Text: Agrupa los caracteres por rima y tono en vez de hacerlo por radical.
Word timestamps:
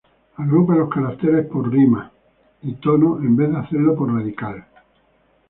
Agrupa 0.37 0.73
los 0.73 0.89
caracteres 0.89 1.45
por 1.45 1.69
rima 1.69 2.11
y 2.63 2.73
tono 2.77 3.19
en 3.19 3.35
vez 3.35 3.51
de 3.51 3.57
hacerlo 3.59 3.95
por 3.95 4.11
radical. 4.11 4.65